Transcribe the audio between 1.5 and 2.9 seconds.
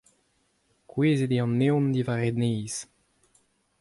evn diwar e neizh.